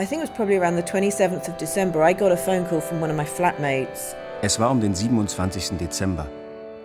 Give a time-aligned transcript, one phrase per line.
[0.00, 2.02] I think it was probably around the 27th of December.
[2.02, 4.14] I got a phone call from one of my flatmates.
[4.40, 5.76] Es war um den 27.
[5.76, 6.26] Dezember.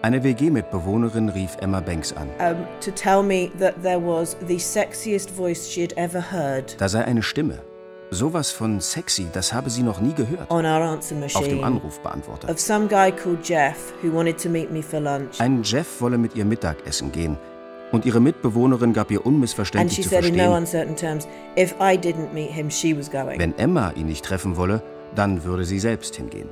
[0.02, 2.30] Eine WG-Mitbewohnerin rief Emma Banks an.
[2.42, 6.76] Um, to tell me that there was the sexiest voice she had ever heard.
[6.78, 7.60] Da sei eine Stimme.
[8.12, 10.52] Sowas von sexy, das habe sie noch nie gehört.
[10.52, 11.40] On our answer machine.
[11.40, 12.50] Auf dem Anrufbeantworter.
[12.50, 15.40] Of some guy called Jeff who wanted to meet me for lunch.
[15.40, 17.38] Ein Jeff wolle mit ihr Mittagessen gehen.
[17.92, 22.70] Und ihre Mitbewohnerin gab ihr unmissverständlich zu verstehen, no terms, him,
[23.38, 24.82] wenn Emma ihn nicht treffen wolle,
[25.14, 26.50] dann würde sie selbst hingehen.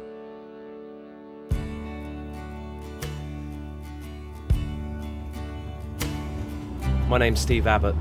[7.09, 7.95] My name's Steve Abbott.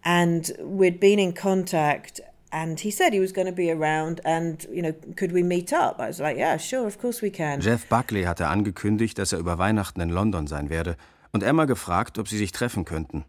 [0.02, 4.66] and we'd been in contact and he said he was going to be around and
[4.72, 7.60] you know could we meet up I was like yeah sure of course we can
[7.60, 10.96] Jeff Buckley hatte angekündigt dass er über Weihnachten in London sein werde
[11.36, 13.25] und Emma gefragt ob sie sich treffen könnten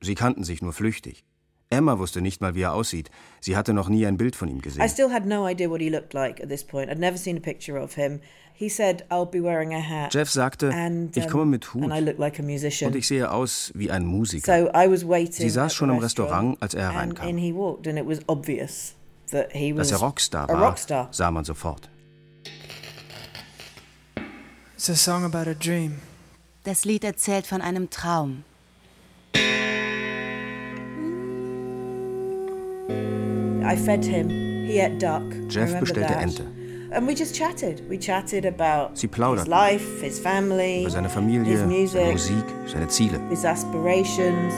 [0.00, 1.24] sie kannten sich nur flüchtig
[1.72, 3.10] Emma wusste nicht mal, wie er aussieht.
[3.40, 4.84] Sie hatte noch nie ein Bild von ihm gesehen.
[4.84, 6.90] I still had no idea what he looked like at this point.
[6.90, 8.20] I'd never seen a picture of him.
[8.52, 10.12] He said, I'll be wearing a hat.
[10.12, 11.84] Jeff sagte, and, ich komme mit Hut.
[11.84, 12.88] And I look like a musician.
[12.88, 14.44] Und ich sehe aus wie ein Musiker.
[14.44, 17.26] So I was waiting Sie saß schon im Restaurant, als er hereinkam.
[17.26, 18.94] And he walked and it was obvious
[19.30, 21.08] that he was Dass er Rockstar war, Rockstar.
[21.10, 21.88] sah man sofort.
[24.74, 26.00] It's a song about a dream.
[26.64, 28.44] Das Lied erzählt von einem Traum.
[33.64, 34.28] I fed him.
[34.28, 35.22] He ate duck.
[35.48, 36.22] Jeff bestellte that.
[36.22, 36.44] Ente.
[36.92, 37.82] And we just chatted.
[37.88, 42.12] We chatted about Sie plauderten his life, his family, über seine Familie, his music, seine
[42.12, 43.18] Musik, seine Ziele.
[43.28, 44.52] His aspirations.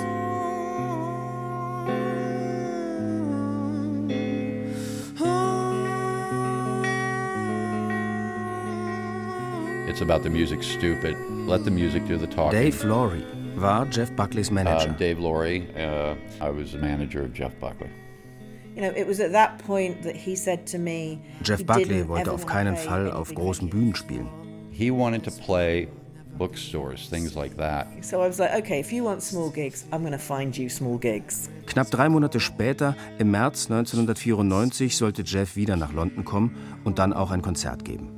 [9.95, 11.17] It's about the music stupid.
[11.47, 12.59] Let the music do the talking.
[12.59, 13.25] Dave Laurie
[13.57, 14.91] war Jeff Buckleys Manager.
[14.91, 17.91] Uh, Dave Laurie, uh, I was the manager of Jeff Buckley.
[21.43, 24.29] Jeff Buckley wollte auf keinen Fall auf großen Bühnen spielen.
[24.73, 25.87] He wanted to play
[26.39, 27.87] bookstores, things like that.
[28.01, 30.69] So I was like, okay, if you want small gigs, I'm going to find you
[30.69, 31.49] small gigs.
[31.67, 37.13] Knapp drei Monate später, im März 1994, sollte Jeff wieder nach London kommen und dann
[37.13, 38.14] auch ein Konzert geben.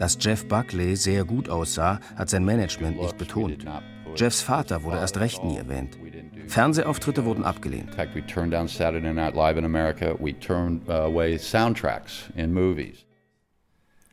[0.00, 3.66] Dass Jeff Buckley sehr gut aussah, hat sein Management nicht betont.
[4.16, 5.98] Jeffs Vater wurde erst recht nie erwähnt.
[6.46, 7.90] Fernsehauftritte wurden abgelehnt.
[7.90, 10.16] In fact, we turned down Saturday Night Live in America.
[10.18, 13.04] We turned uh, away soundtracks in movies.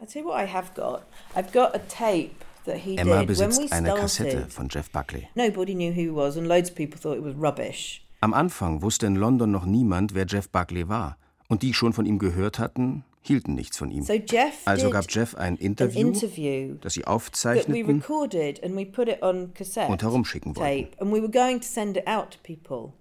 [0.01, 1.03] I'll tell you what I have got.
[1.33, 3.93] I've got a tape that he Emma besitzt eine.
[3.93, 5.29] Kassette von Jeff Buckley.
[5.35, 8.05] Nobody knew who he was and loads of people thought it was rubbish.
[8.19, 11.15] Am Anfang wusste in London noch niemand, wer Jeff Buckley war.
[11.47, 14.03] Und die schon von ihm gehört hatten, hielten nichts von ihm.
[14.03, 18.75] So Jeff also gab Jeff ein Interview, interview das sie that we aufzeichneten recorded and
[18.75, 20.85] we put it on cassette und herumschicken wollten.
[20.91, 22.93] tape and we were going to send it out to people.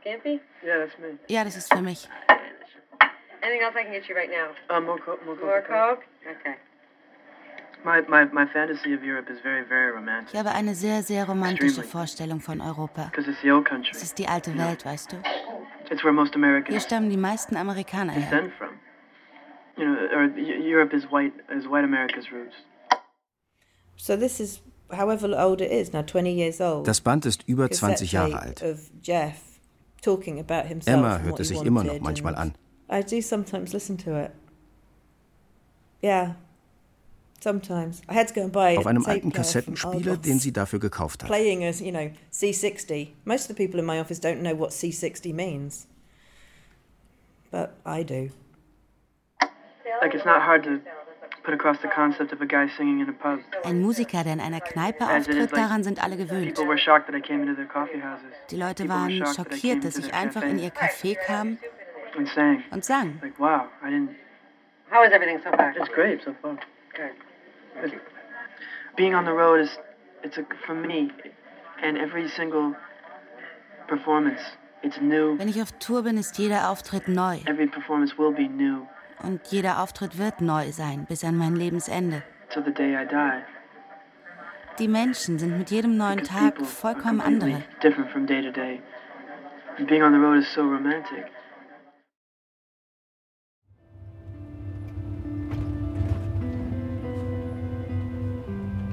[0.00, 0.40] Scampy?
[0.62, 1.18] Yeah, that's me.
[1.28, 2.08] Ja, das ist für mich.
[3.42, 4.54] Anything else I can get you right now?
[4.74, 5.96] Uh, more, co- more, More Coca-Cola.
[5.96, 6.04] Coke?
[6.40, 6.54] Okay.
[10.26, 13.10] Ich habe eine sehr, sehr romantische Vorstellung von Europa.
[13.10, 13.90] Because it's the old country.
[13.92, 15.16] Es ist die alte Welt, weißt du?
[15.90, 18.22] It's where most Hier Americans stammen die meisten Amerikaner her.
[18.22, 18.68] descend from.
[19.76, 22.54] You know, or Eu- Europe is white, is white America's roots.
[23.96, 26.86] So this is however old it is now, 20 years old.
[26.88, 28.62] Das Band ist über Cassette 20 Jahre alt.
[28.62, 29.36] Of Jeff
[30.02, 32.54] talking about himself Emma hört es sich immer noch manchmal an.
[32.90, 34.30] I do sometimes listen to it.
[36.02, 36.12] Yeah.
[36.22, 36.32] Sometimes.
[36.32, 41.22] I had to go and buy Auf a einem alten Kassettenspieler, den sie dafür gekauft
[41.22, 41.30] hat.
[41.30, 43.08] playing as you know C60.
[43.24, 45.86] Most of the people in my office don't know what C60 means,
[47.50, 48.30] but I do.
[50.00, 50.80] Like, it's not hard to
[53.64, 56.58] Ein Musiker, der in einer Kneipe auftritt, daran sind alle gewöhnt.
[58.50, 61.58] Die Leute waren schockiert, dass ich einfach in ihr Café kam
[62.16, 63.20] und sang.
[64.90, 65.74] How is everything so far?
[65.76, 66.56] It's great so far.
[66.94, 67.33] Good.
[68.96, 69.70] Being on the road is,
[70.22, 71.10] it's a, for me,
[71.82, 72.74] and every single
[73.88, 74.40] performance,
[74.82, 75.36] it's new.
[75.38, 77.38] Wenn ich auf Tour bin, ist jeder Auftritt neu.
[77.46, 78.86] Every performance will be new.
[79.22, 82.22] Und jeder Auftritt wird neu sein, bis an mein Lebensende.
[82.50, 83.42] Till the day I die.
[84.78, 87.62] Die Menschen sind mit jedem neuen Tag vollkommen andere.
[87.82, 88.80] Different from day to day.
[89.78, 91.30] And being on the road is so romantic.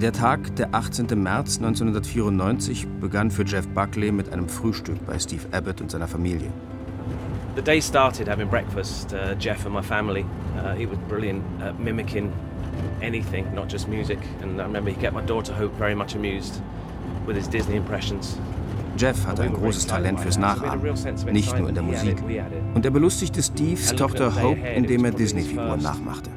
[0.02, 1.06] Der Tag, der 18.
[1.22, 6.50] März 1994, begann für Jeff Buckley mit einem Frühstück bei Steve Abbott und seiner Familie.
[7.56, 10.26] The day started having breakfast, uh, Jeff and my family.
[10.58, 12.32] Uh, he was brilliant at mimicking
[13.04, 14.18] anything, not just music.
[14.42, 16.64] And I remember he kept my daughter Hope very much amused
[17.28, 18.40] with his Disney impressions.
[18.98, 20.82] Jeff hatte ein großes Talent fürs Nachahmen,
[21.32, 22.18] nicht nur in der Musik.
[22.74, 26.32] Und er belustigte Steves Tochter Hope, indem er Disney-Figuren nachmachte.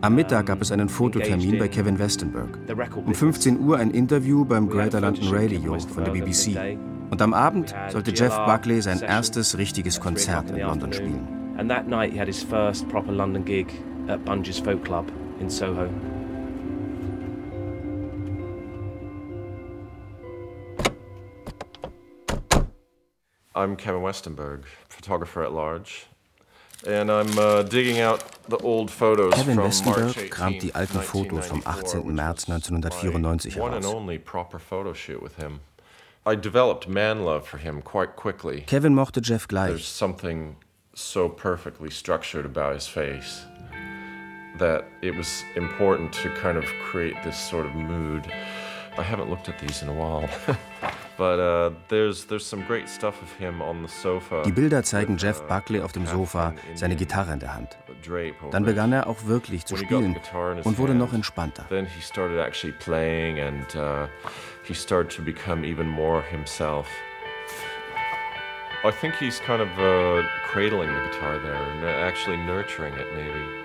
[0.00, 2.58] Am Mittag gab es einen Fototermin bei Kevin Westenberg.
[3.06, 6.78] Um 15 Uhr ein Interview beim Greater London Radio von der BBC.
[7.10, 11.28] Und am Abend sollte Jeff Buckley sein erstes richtiges Konzert in London spielen.
[11.58, 13.66] And that night he had his first proper London gig
[14.08, 15.88] at Bunge's Folk Club in Soho.
[23.54, 26.06] I'm Kevin Westenberg, photographer at large.
[26.86, 30.72] And I'm uh, digging out the old photos Kevin from Westenberg March 18, kramt die
[30.74, 32.12] alten Fotos vom 18.
[32.12, 33.94] März 1994 one and heraus.
[33.94, 35.60] only proper photo shoot with him.
[36.26, 38.62] I developed man love for him quite quickly.
[38.66, 39.84] Kevin mochte Jeff There's gleich.
[39.84, 40.56] something
[40.94, 43.44] so perfectly structured about his face
[44.58, 48.26] that it was important to kind of create this sort of mood.
[48.98, 50.28] I haven't looked at these in a while,
[54.44, 57.78] Die Bilder zeigen Jeff Buckley auf dem Sofa, seine Gitarre in der Hand.
[58.50, 60.16] Dann begann er auch wirklich zu spielen
[60.64, 61.66] und wurde noch entspannter.
[68.84, 73.62] I think he's kind of uh, cradling the guitar there and actually nurturing it, maybe.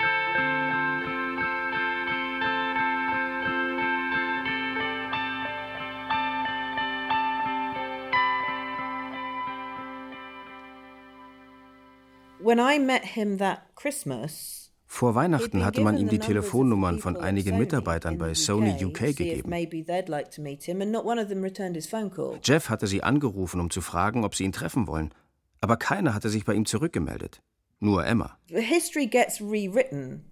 [14.90, 19.50] Vor Weihnachten hatte man ihm die Telefonnummern von einigen Mitarbeitern bei Sony UK, gegeben.
[19.50, 22.40] Maybe they'd like to meet him, and not one of them returned his phone call.
[22.42, 25.14] Jeff hatte sie angerufen, um zu fragen, ob sie ihn treffen wollen.
[25.60, 27.42] Aber keiner hatte sich bei ihm zurückgemeldet.
[27.82, 28.38] Nur Emma.
[28.48, 30.24] History gets rewritten,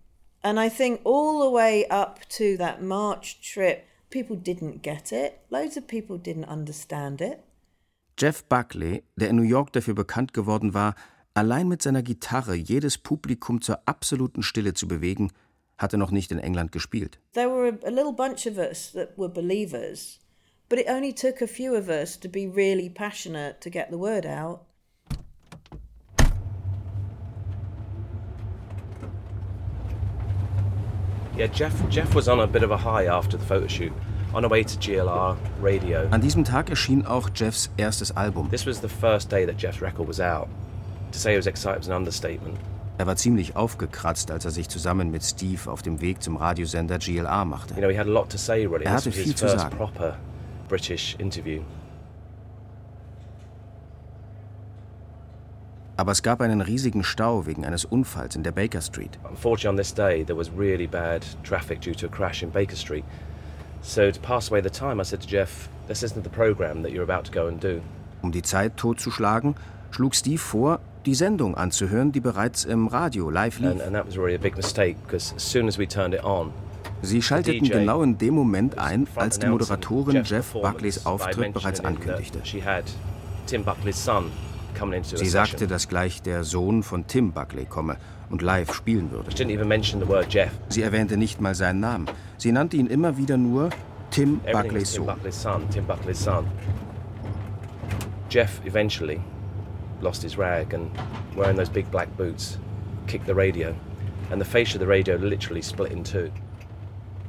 [0.42, 5.34] and I think all the way up to that March trip, people didn't get it.
[5.50, 7.40] Loads of people didn't understand it.
[8.18, 10.96] Jeff Buckley, der in New York dafür bekannt geworden war,
[11.36, 15.32] allein mit seiner Gitarre jedes Publikum zur absoluten Stille zu bewegen,
[15.78, 17.20] hatte noch nicht in England gespielt.
[17.34, 20.20] There were a, a little bunch of us that were believers,
[20.70, 23.98] but it only took a few of us to be really passionate to get the
[23.98, 24.62] word out.
[31.38, 33.92] Yeah, Jeff Jeff was on a bit of a high after the photo shoot.
[34.34, 36.07] On our way to GLR radio.
[36.12, 38.50] An diesem Tag erschien auch Jeffs erstes Album.
[38.50, 40.48] This was the first day that Jeff's record was out.
[42.98, 46.98] Er war ziemlich aufgekratzt, als er sich zusammen mit Steve auf dem Weg zum Radiosender
[46.98, 47.74] GLR machte.
[47.74, 48.86] You know, he had a lot to say really.
[48.86, 49.78] Er hatte viel zu sagen.
[55.98, 59.18] Aber es gab einen riesigen Stau wegen eines Unfalls in der Baker Street.
[59.30, 62.76] Unfortunately, on this day, there was really bad traffic due to a crash in Baker
[62.76, 63.06] Street.
[63.81, 66.92] So, to pass away the time, I said to Jeff, This isn't the program that
[66.92, 67.81] you're about to go and do.
[68.22, 69.56] Um die Zeit totzuschlagen,
[69.92, 73.81] schlug Steve vor, die Sendung anzuhören, die bereits im Radio live lief.
[77.02, 82.42] Sie schalteten genau in dem Moment ein, als die Moderatorin Jeff Buckleys Auftritt bereits ankündigte.
[85.04, 87.97] Sie sagte, dass gleich der Sohn von Tim Buckley komme
[88.30, 89.30] und live spielen würde.
[90.69, 92.07] Sie erwähnte nicht mal seinen Namen.
[92.38, 93.69] Sie nannte ihn immer wieder nur
[94.09, 95.16] Tim Buckleys Sohn.
[98.30, 99.21] Jeff eventually
[100.02, 100.90] lost his rag and,
[101.35, 102.57] wearing those big black boots,
[103.07, 103.75] kicked the radio.
[104.31, 106.31] And the face of the radio literally split in two.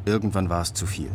[0.06, 1.10] Irgendwann war es zu viel.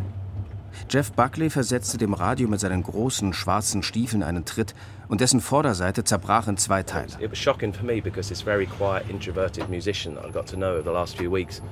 [0.89, 4.73] Jeff Buckley versetzte dem Radio mit seinen großen schwarzen Stiefeln einen Tritt
[5.07, 7.11] und dessen Vorderseite zerbrach in zwei Teile.
[7.19, 10.55] It was shocking for me because this very quiet, introverted musician that I got to
[10.55, 11.61] know over the last few weeks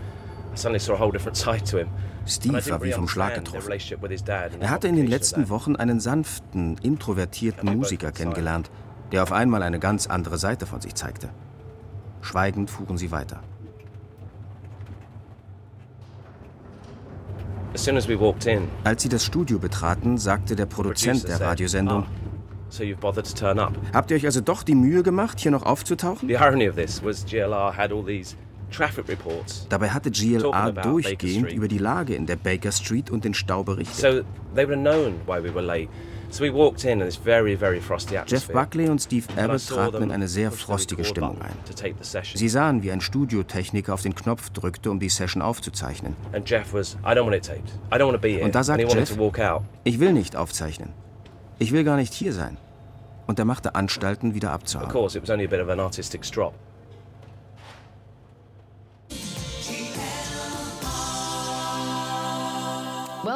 [2.26, 3.72] Steve war wie vom Schlag getroffen.
[4.60, 8.70] Er hatte in den letzten Wochen einen sanften, introvertierten Musiker kennengelernt,
[9.12, 11.30] der auf einmal eine ganz andere Seite von sich zeigte.
[12.22, 13.42] Schweigend fuhren sie weiter.
[18.84, 22.08] Als sie das Studio betraten, sagte der Produzent der Radiosendung, ah,
[23.94, 26.28] Habt ihr euch also doch die Mühe gemacht, hier noch aufzutauchen?
[29.70, 34.26] Dabei hatte GLR durchgehend über die Lage in der Baker Street und den Stau berichtet.
[38.28, 41.52] Jeff Buckley und Steve Abbott traten in eine sehr frostige Stimmung ein.
[42.36, 46.16] Sie sahen, wie ein Studiotechniker auf den Knopf drückte, um die Session aufzuzeichnen.
[48.44, 49.18] Und da sagte Jeff,
[49.84, 50.90] ich will nicht aufzeichnen.
[51.58, 52.58] Ich will gar nicht hier sein.
[53.28, 54.88] Und er machte Anstalten, wieder abzuhauen.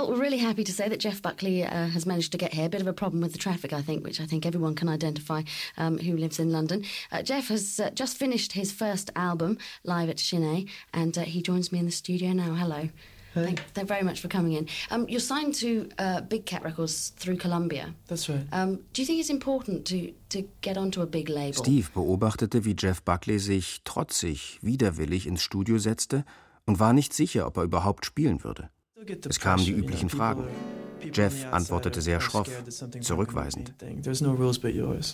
[0.03, 2.65] Well, we're really happy to say that Jeff Buckley uh, has managed to get here.
[2.65, 4.89] A bit of a problem with the traffic, I think, which I think everyone can
[4.89, 5.43] identify
[5.77, 6.83] um, who lives in London.
[7.09, 11.41] Uh, Jeff has uh, just finished his first album live at Chine, and uh, he
[11.41, 12.53] joins me in the studio now.
[12.53, 12.89] Hello.
[13.33, 13.45] Hey.
[13.45, 14.67] Thank, thank very much for coming in.
[14.91, 17.95] Um, you're signed to uh, Big Cat Records through Columbia.
[18.07, 18.45] That's right.
[18.51, 21.63] Um, do you think it's important to, to get onto a big label?
[21.63, 26.25] Steve beobachtete, wie Jeff Buckley sich trotzig, widerwillig ins Studio setzte
[26.65, 28.69] und war nicht sicher, ob er überhaupt spielen würde.
[29.29, 30.47] Es kamen die üblichen Fragen.
[31.13, 32.49] Jeff antwortete sehr schroff,
[33.01, 33.73] zurückweisend.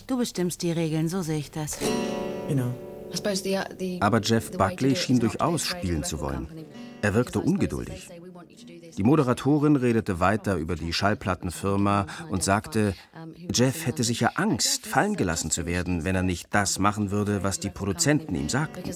[0.06, 1.78] Du bestimmst die Regeln, so sehe ich das.
[4.00, 6.46] Aber Jeff Buckley schien durchaus spielen zu wollen.
[7.02, 8.08] Er wirkte ungeduldig.
[9.00, 12.92] Die Moderatorin redete weiter über die Schallplattenfirma und sagte,
[13.50, 17.58] Jeff hätte sicher Angst, fallen gelassen zu werden, wenn er nicht das machen würde, was
[17.58, 18.82] die Produzenten ihm sagten.
[18.84, 18.92] Sie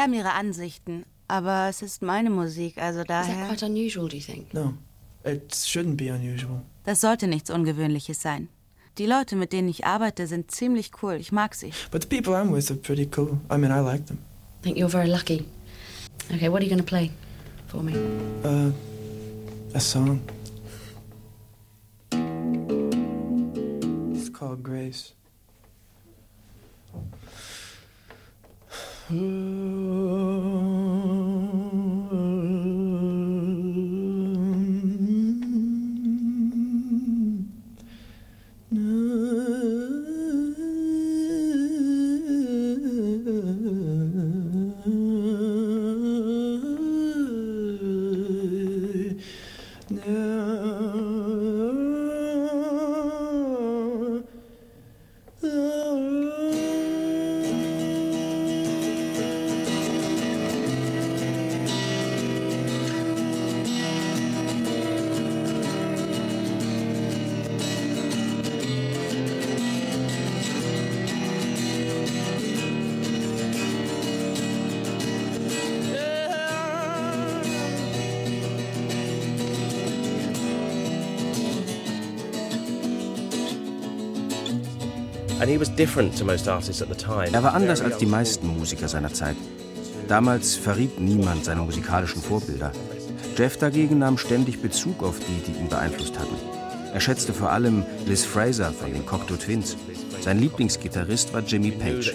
[0.00, 3.32] haben ihre Ansichten, aber es ist meine Musik, also daher.
[3.32, 4.54] Is that quite unusual, do you think?
[4.54, 4.74] No,
[5.24, 6.62] it shouldn't be unusual.
[6.84, 8.48] Das sollte nichts Ungewöhnliches sein.
[8.98, 11.14] Die Leute, mit denen ich arbeite, sind ziemlich cool.
[11.20, 11.72] Ich mag sie.
[11.92, 13.38] But the people I'm with are pretty cool.
[13.48, 14.18] I mean, I like them.
[14.58, 15.46] I think you're very lucky.
[16.34, 17.12] Okay, what are you going to play
[17.68, 17.94] for me?
[18.44, 18.72] Uh,
[19.72, 20.20] a song.
[24.16, 25.12] It's called Grace.
[87.32, 89.36] Er war anders als die meisten Musiker seiner Zeit.
[90.06, 92.70] Damals verriet niemand seine musikalischen Vorbilder.
[93.36, 96.34] Jeff dagegen nahm ständig Bezug auf die, die ihn beeinflusst hatten.
[96.92, 99.76] Er schätzte vor allem Liz Fraser von den Cocteau Twins.
[100.20, 102.12] Sein Lieblingsgitarrist war Jimmy Page.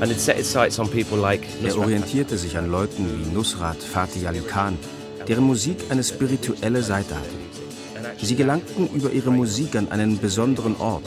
[0.00, 4.78] Er orientierte sich an Leuten wie Nusrat Fatih Ali Khan,
[5.26, 7.38] deren Musik eine spirituelle Seite hatte.
[8.22, 11.04] Sie gelangten über ihre Musik an einen besonderen Ort.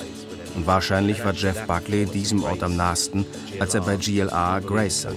[0.55, 3.25] Und wahrscheinlich war Jeff Buckley diesem Ort am nahesten,
[3.60, 5.15] als er bei GLR Grace sang.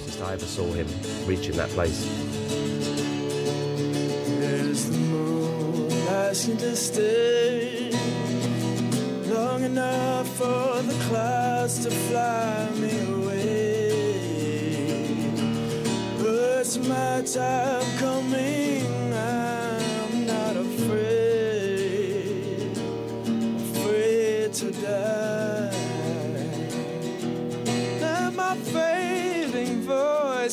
[9.34, 12.73] long enough for the clouds to fly
[16.88, 19.12] my time coming.
[19.12, 21.96] I'm not afraid,
[23.56, 25.70] afraid to die.
[28.02, 30.52] And my fading voice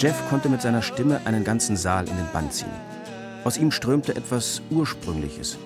[0.00, 2.72] Jeff konnte mit seiner Stimme einen ganzen Saal in den Bann ziehen.
[3.44, 5.58] Aus ihm strömte etwas Ursprüngliches.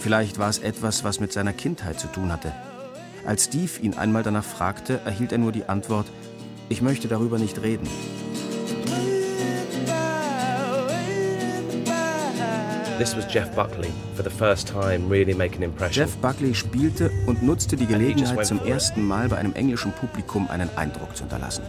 [0.00, 2.52] Vielleicht war es etwas, was mit seiner Kindheit zu tun hatte.
[3.26, 6.06] Als Steve ihn einmal danach fragte, erhielt er nur die Antwort,
[6.70, 7.86] ich möchte darüber nicht reden.
[12.98, 16.06] This was Jeff Buckley for the first time really making impression.
[16.06, 20.70] Jeff Buckley spielte und nutzte die Gelegenheit zum ersten Mal bei einem englischen Publikum einen
[20.76, 21.64] Eindruck zu hinterlassen.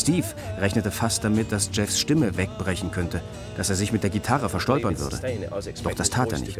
[0.00, 0.26] Steve
[0.58, 3.20] rechnete fast damit, dass Jeffs Stimme wegbrechen könnte,
[3.56, 5.20] dass er sich mit der Gitarre verstolpern würde.
[5.82, 6.58] Doch das tat er nicht.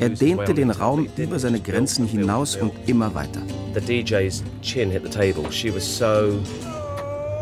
[0.00, 3.40] Er dehnte den Raum über seine Grenzen hinaus und immer weiter.
[3.74, 5.50] The DJ's chin hit the table.
[5.50, 6.40] She was so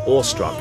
[0.05, 0.55] awestruck.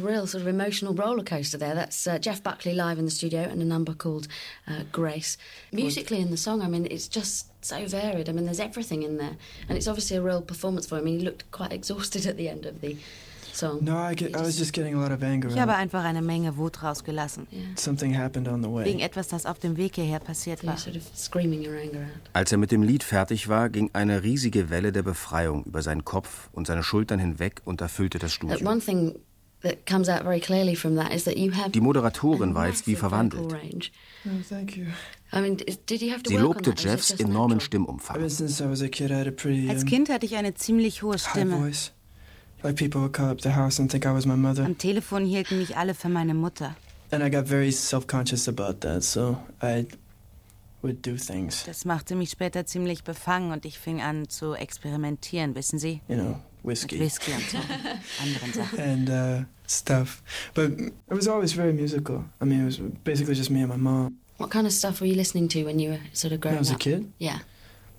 [0.00, 1.74] Real sort of emotional roller coaster there.
[1.74, 4.28] That's uh, Jeff Buckley live in the studio and a number called
[4.66, 5.36] uh, Grace.
[5.72, 8.28] Musically in the song, I mean, it's just so varied.
[8.28, 9.36] I mean, there's everything in there,
[9.68, 11.02] and it's obviously a real performance for him.
[11.02, 12.96] I mean, he looked quite exhausted at the end of the
[13.52, 13.80] song.
[13.82, 15.48] No, I, get, I was just getting a lot of anger.
[15.48, 17.46] Ich habe einfach eine Menge Wut rausgelassen.
[17.52, 17.62] Yeah.
[17.76, 18.84] Something happened on the way.
[18.84, 20.76] Wegen etwas, das auf dem Weg hierher passiert war.
[20.76, 22.30] Sort of screaming your anger out.
[22.32, 26.04] Als er mit dem Lied fertig war, ging eine riesige Welle der Befreiung über seinen
[26.04, 28.56] Kopf und seine Schultern hinweg und erfüllte das Studio.
[28.66, 29.18] One thing
[31.74, 33.90] Die Moderatorin war jetzt wie verwandelt.
[36.26, 38.22] Sie lobte Jeffs enormen Stimmumfang.
[38.22, 41.72] Als Kind hatte ich eine ziemlich hohe Stimme.
[42.62, 42.76] Am
[44.78, 46.74] Telefon hielten mich alle für meine Mutter.
[47.12, 49.84] And I got very self-conscious about that, so I
[50.82, 51.64] would do things.
[51.64, 56.02] Das machte mich später ziemlich befangen und ich fing an zu experimentieren, wissen Sie?
[56.08, 56.98] You know, whiskey.
[56.98, 57.58] Mit Whisky und so
[58.22, 58.78] anderen Sachen.
[58.78, 60.22] And uh, stuff.
[60.54, 62.24] But it was always very musical.
[62.40, 64.18] I mean, it was basically just me and my mom.
[64.38, 66.62] What kind of stuff were you listening to when you were sort of growing up?
[66.62, 66.76] When I was up?
[66.76, 67.12] a kid?
[67.18, 67.38] Yeah.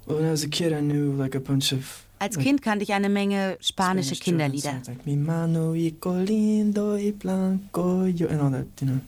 [0.05, 2.83] Well, when I was a kid, I knew like a bunch of Als Kind kannte
[2.83, 4.81] ich eine Menge spanische Kinderlieder.
[4.87, 5.91] Like, Mi mano y
[6.27, 9.01] lindo y blanco yo, and all that, you know.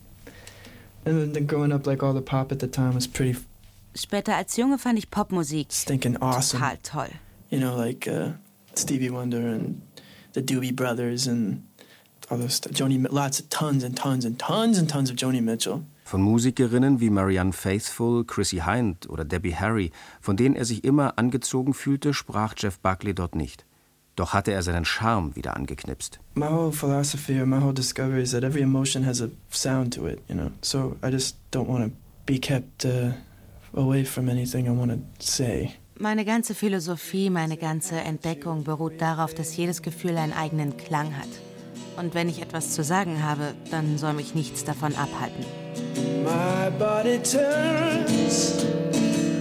[1.06, 3.38] And then growing up, like all the pop at the time was pretty.
[3.94, 6.60] Später als Junge fand ich Popmusik stinking awesome.
[6.60, 7.10] total toll.
[7.52, 8.32] You know, like uh,
[8.76, 9.82] Stevie Wonder and
[10.34, 11.64] the Doobie Brothers and
[12.30, 12.74] all those stuff.
[12.74, 15.84] Joni, lots of tons and tons and tons and tons of Joni Mitchell.
[16.06, 21.18] Von Musikerinnen wie Marianne Faithfull, Chrissy Hind oder Debbie Harry, von denen er sich immer
[21.18, 23.66] angezogen fühlte, sprach Jeff Buckley dort nicht.
[24.16, 26.20] Doch hatte er seinen Charme wieder angeknipst.
[26.36, 30.08] My whole philosophy or my whole discovery is that every emotion has a sound to
[30.08, 30.52] it, you know.
[30.62, 31.92] So I just don't want to
[32.26, 33.14] be kept uh,
[33.74, 35.78] away from anything I want to say.
[36.00, 41.28] Meine ganze Philosophie, meine ganze Entdeckung beruht darauf, dass jedes Gefühl einen eigenen Klang hat.
[41.98, 45.46] Und wenn ich etwas zu sagen habe, dann soll mich nichts davon abhalten.
[46.24, 48.66] My body turns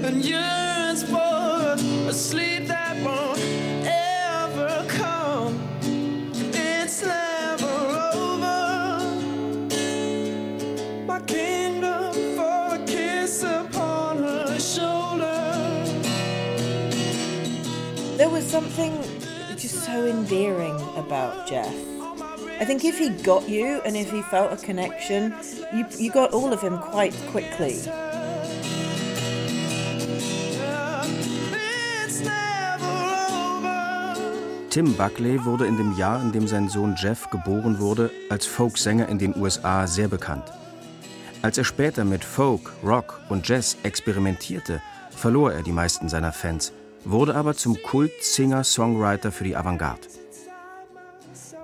[0.05, 1.19] and yearns for
[2.09, 2.62] a sleep
[18.53, 18.93] something
[19.57, 21.75] just so endearing about Jeff.
[22.61, 25.35] I think if he got you and if he felt a connection,
[25.73, 27.81] you, you got all of him quite quickly.
[34.69, 39.09] Tim Buckley wurde in dem Jahr, in dem sein Sohn Jeff geboren wurde, als Folksänger
[39.09, 40.45] in den USA sehr bekannt.
[41.41, 46.73] Als er später mit Folk, Rock und Jazz experimentierte, verlor er die meisten seiner Fans,
[47.05, 50.09] wurde aber zum Kult-Singer-Songwriter für die Avantgarde.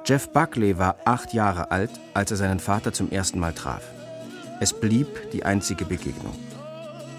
[0.05, 3.83] Jeff Buckley war acht Jahre alt, als er seinen Vater zum ersten Mal traf.
[4.61, 6.35] Es blieb die einzige Begegnung.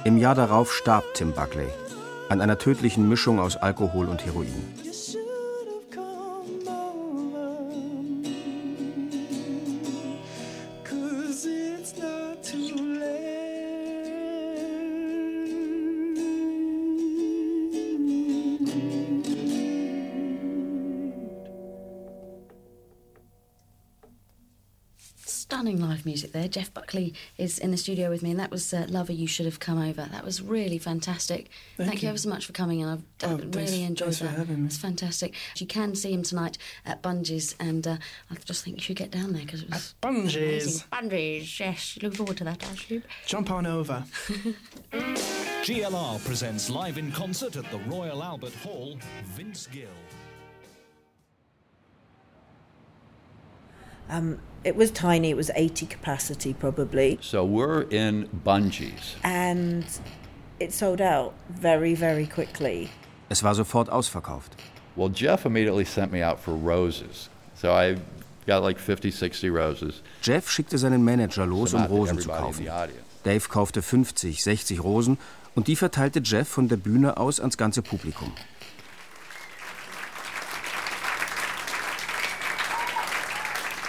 [0.04, 1.68] Im Jahr darauf starb Tim Buckley
[2.30, 4.89] an einer tödlichen Mischung aus Alkohol und Heroin.
[26.30, 26.62] Music there.
[26.62, 29.46] Jeff Buckley is in the studio with me, and that was uh, Lover, You Should
[29.46, 30.08] Have Come Over.
[30.12, 31.50] That was really fantastic.
[31.78, 32.08] Thank, Thank you.
[32.08, 32.10] you.
[32.10, 34.66] ever so much for coming, and I've oh, really thanks, enjoyed thanks that.
[34.66, 35.36] It's fantastic.
[35.58, 37.98] You can see him tonight at Bungees, and uh,
[38.32, 39.96] I just think you should get down there because it was.
[40.02, 40.86] At Bungees!
[40.92, 41.98] Bungees, yes.
[42.02, 43.04] Look forward to that, actually.
[43.26, 44.04] Jump on over.
[45.64, 49.88] GLR presents live in concert at the Royal Albert Hall, Vince Gill.
[54.10, 57.18] Um, it was tiny, it was 80 capacity probably.
[57.22, 59.16] So we're in Bungees.
[59.24, 59.86] And
[60.60, 62.90] it sold out very, very quickly.
[63.30, 64.52] Es war sofort ausverkauft.
[64.96, 67.30] Well, Jeff immediately sent me out for roses.
[67.56, 67.98] So I
[68.48, 70.02] got like 50, 60 roses.
[70.22, 72.68] Jeff schickte seinen Manager los, um Rosen zu kaufen.
[73.24, 75.18] Dave kaufte 50, 60 Rosen
[75.56, 78.32] und die verteilte Jeff von der Bühne aus ans ganze Publikum.
[78.32, 78.88] There was as many people, if not more,
[82.72, 82.88] standing outside the gig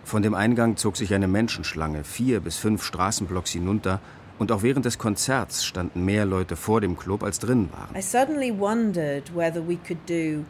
[0.04, 4.00] Von dem Eingang zog sich eine Menschenschlange vier bis fünf Straßenblocks hinunter
[4.40, 7.96] und auch während des Konzerts standen mehr Leute vor dem Club als drin waren.
[7.96, 10.44] I suddenly wondered whether we could do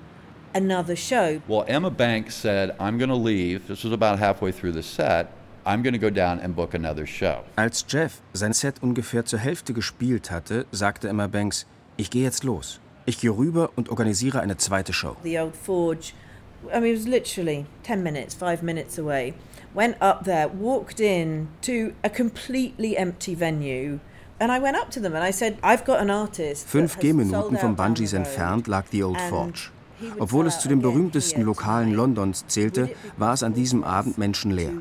[0.53, 1.41] another show.
[1.49, 5.27] Well, Emma Banks said, "I'm going to leave." This was about halfway through the set.
[5.65, 7.43] I'm going to go down and book another show.
[7.57, 11.65] Als Jeff sein Set ungefähr zur Hälfte gespielt hatte, sagte Emma Banks,
[11.97, 12.79] ich gehe jetzt los.
[13.07, 15.15] Ich gehe rüber und organisiere eine zweite Show.
[15.23, 16.13] The old forge,
[16.73, 19.33] I mean, it was literally 10 minutes, 5 minutes away.
[19.75, 23.99] Went up there, walked in to a completely empty venue.
[24.39, 26.67] And I went up to them and I said, I've got an artist.
[26.67, 29.69] Fünf Gehminuten vom Bungees entfernt lag The Old Forge.
[30.19, 34.71] Obwohl es zu den berühmtesten Lokalen Londons zählte, war es an diesem Abend menschenleer.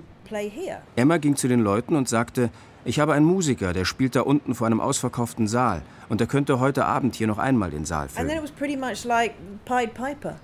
[0.97, 2.51] Emma ging zu den Leuten und sagte,
[2.85, 6.61] ich habe einen Musiker, der spielt da unten vor einem ausverkauften Saal und er könnte
[6.61, 8.21] heute Abend hier noch einmal den Saal füllen.
[8.21, 10.37] And then it was pretty much like Pied Piper.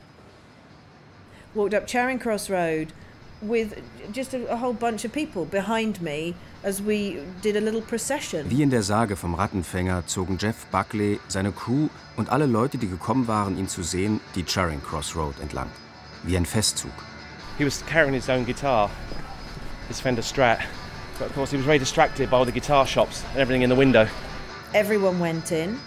[1.55, 2.94] Walked up Charing Cross Road
[3.42, 3.74] with
[4.12, 8.48] just a, a whole bunch of people behind me as we did a little procession.
[8.48, 12.88] Wie in der Sage vom Rattenfänger zogen Jeff Buckley, seine Crew und alle Leute, die
[12.88, 15.68] gekommen waren, ihn zu sehen, die Charing Cross Road entlang.
[16.22, 16.92] Wie ein Festzug.
[17.59, 18.90] He was carrying his own guitar,
[19.88, 20.59] his Fender Strat.
[21.20, 23.68] But of course, he was very distracted by all the guitar shops and everything in
[23.68, 24.09] the window.
[24.72, 25.78] Everyone went in.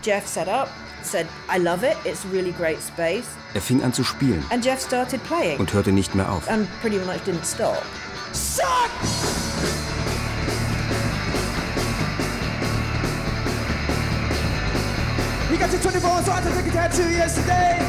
[0.00, 0.68] Jeff set up,
[1.02, 3.28] said, I love it, it's a really great space.
[3.56, 4.44] Er fing an zu spielen.
[4.52, 5.58] And Jeff started playing.
[5.58, 6.48] Und hörte nicht mehr auf.
[6.48, 7.82] And pretty much didn't stop.
[8.32, 8.90] Suck!
[15.50, 17.82] You got your 24 so I had to take a tattoo yesterday.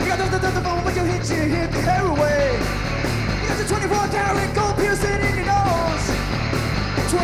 [0.00, 2.58] You got the, the, the, the phone, but you hit, you hit the airway.
[3.48, 5.23] Got the 24 karat gold piercing in your nose.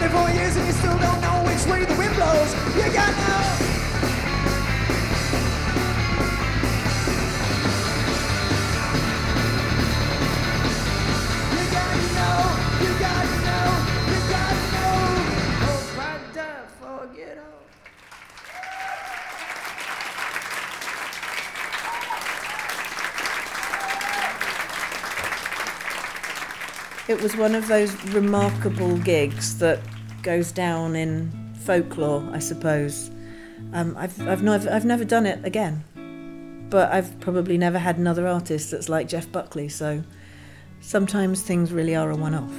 [0.01, 2.55] 24 years and you still don't know which way the wind blows.
[2.75, 3.70] You got no.
[27.21, 29.79] It was one of those remarkable gigs that
[30.23, 31.31] goes down in
[31.67, 33.11] folklore, I suppose.
[33.75, 35.85] Um, I've, I've, never, I've never done it again,
[36.71, 40.03] but I've probably never had another artist that's like Jeff Buckley, so
[40.81, 42.55] sometimes things really are a one off.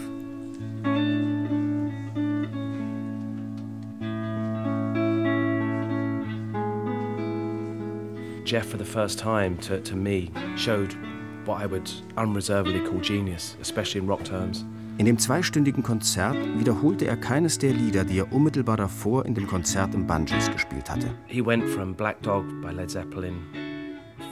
[8.46, 10.96] Jeff, for the first time, to, to me, showed
[11.46, 14.66] what I would unreservedly call genius, especially in rock terms.
[14.98, 19.48] In dem zweistündigen Konzert wiederholte er keines der Lieder, die er unmittelbar davor in dem
[19.48, 21.08] Konzert im Bungees gespielt hatte.
[21.26, 23.38] He went from Black Dog by Led Zeppelin,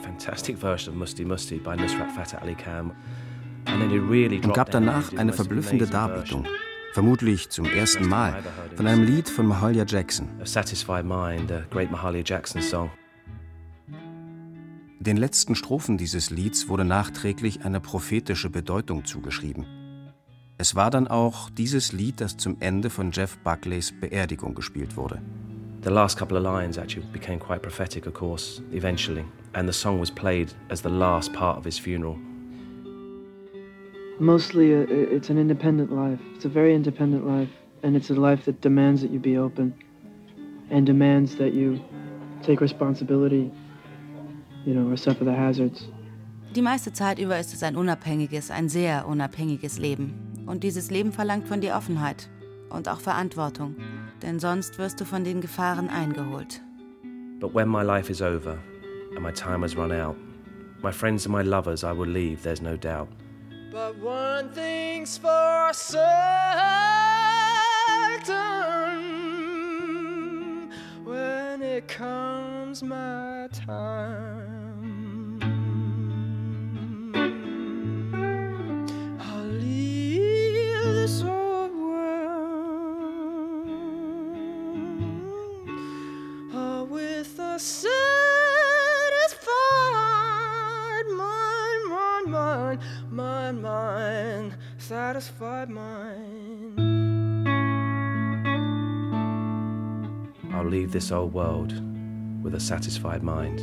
[0.02, 2.92] fantastic version of Musty Musty by Nusrat Fateh Ali Khan,
[3.66, 6.46] und gab danach eine verblüffende Darbietung,
[6.92, 8.42] vermutlich zum ersten Mal,
[8.76, 10.28] von einem Lied von Mahalia Jackson.
[10.40, 12.90] A Satisfied Mind, a great Mahalia Jackson song.
[15.02, 19.64] Den letzten Strophen dieses Lieds wurde nachträglich eine prophetische Bedeutung zugeschrieben.
[20.58, 25.22] Es war dann auch dieses Lied, das zum Ende von Jeff Buckleys Beerdigung gespielt wurde.
[25.84, 29.98] The last couple of lines actually became quite prophetic, of course, eventually, and the song
[29.98, 32.18] was played as the last part of his funeral.
[34.18, 36.20] Mostly, a, uh, it's an independent life.
[36.34, 37.48] It's a very independent life,
[37.82, 39.72] and it's a life that demands that you be open,
[40.68, 41.80] and demands that you
[42.42, 43.50] take responsibility
[44.64, 45.88] you know, or suffer the hazards.
[46.54, 50.44] Die meiste Zeit über ist es ein unabhängiges, ein sehr unabhängiges Leben.
[50.46, 52.28] Und dieses Leben verlangt von dir Offenheit
[52.70, 53.76] und auch Verantwortung,
[54.22, 56.60] denn sonst wirst du von den Gefahren eingeholt.
[57.38, 58.58] But when my life is over
[59.14, 60.16] and my time has run out,
[60.82, 63.08] my friends and my lovers I will leave, there's no doubt.
[63.70, 66.02] But one thing's for certain,
[71.04, 74.49] when it comes my time.
[94.90, 96.80] Satisfied mind.
[100.52, 101.72] I'll leave this old world
[102.42, 103.60] with a satisfied mind.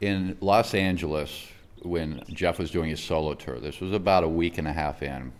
[0.00, 1.48] In Los Angeles,
[1.82, 5.02] when Jeff was doing his solo tour, this was about a week and a half
[5.02, 5.32] in.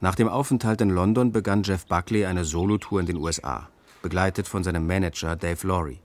[0.00, 3.68] Nach dem Aufenthalt in London begann Jeff Buckley eine Solotour in den USA,
[4.02, 6.00] begleitet von seinem Manager Dave Laurie.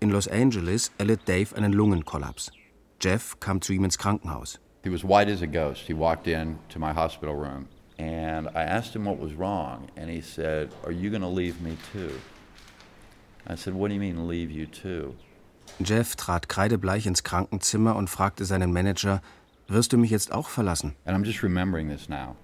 [0.00, 2.52] In Los Angeles erlitt Dave einen Lungenkollaps.
[3.00, 4.60] Jeff kam zu ihm ins Krankenhaus.
[4.82, 5.82] He was white as a ghost.
[5.86, 10.08] He walked in to my hospital room and I asked him what was wrong and
[10.08, 12.12] he said, "Are you going to leave me too?"
[13.46, 15.14] I said, "What do you mean leave you too?"
[15.80, 19.20] Jeff trat kreidebleich ins Krankenzimmer und fragte seinen Manager,
[19.70, 20.94] wirst du mich jetzt auch verlassen?
[21.04, 22.36] And I'm just remembering this now.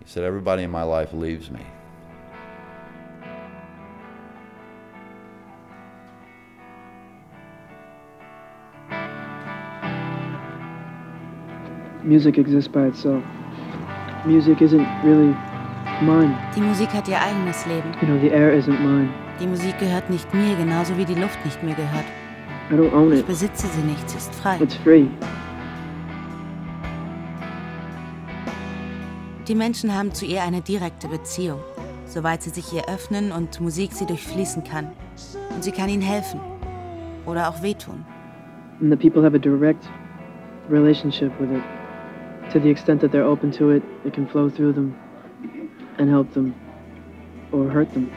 [0.00, 1.60] He said, Everybody in my life leaves me.
[12.04, 13.22] Music exists by itself.
[14.26, 15.36] Music isn't really
[16.02, 16.36] mine.
[16.56, 17.92] Die Musik hat ihr eigenes Leben.
[18.00, 19.08] You know, the air isn't mine.
[19.40, 22.04] Die Musik gehört nicht mir, genauso wie die Luft nicht mir gehört.
[22.70, 23.20] I don't own it.
[23.20, 24.58] Ich besitze sie nicht, sie ist frei.
[24.60, 25.06] It's free.
[29.52, 31.60] Die Menschen haben zu ihr eine direkte Beziehung,
[32.06, 34.86] soweit sie sich ihr öffnen und Musik sie durchfließen kann.
[35.54, 36.40] Und sie kann ihnen helfen
[37.26, 38.02] oder auch wehtun.
[38.80, 39.84] And the people have a direct
[40.70, 41.62] relationship with it.
[42.54, 44.94] To the extent that they're open to it, it can flow through them
[45.98, 46.54] and help them
[47.52, 48.08] or hurt them.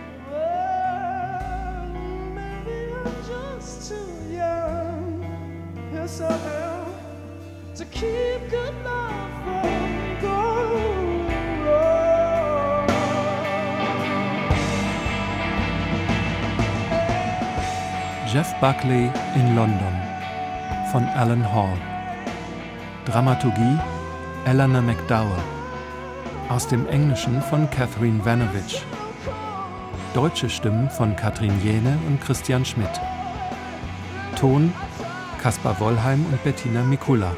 [18.36, 19.96] Jeff Buckley in London
[20.92, 21.78] von Alan Hall.
[23.06, 23.80] Dramaturgie
[24.44, 25.42] Eleanor McDowell.
[26.50, 28.84] Aus dem Englischen von Catherine Vanovich.
[30.14, 32.90] Deutsche Stimmen von Katrin Jene und Christian Schmidt.
[34.38, 34.74] Ton
[35.42, 37.34] Kaspar Wollheim und Bettina Mikula.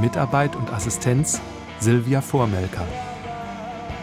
[0.00, 1.40] Mitarbeit und Assistenz
[1.80, 2.86] Silvia Vormelker.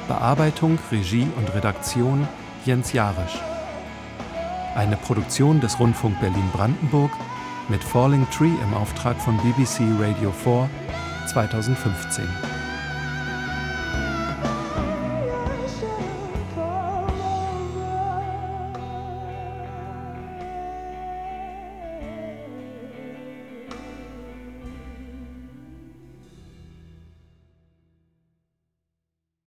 [0.09, 2.27] Bearbeitung, Regie und Redaktion
[2.65, 3.39] Jens Jarisch.
[4.79, 7.11] Eine Produktion des Rundfunk Berlin-Brandenburg
[7.67, 10.69] mit Falling Tree im Auftrag von BBC Radio 4
[11.27, 12.48] 2015.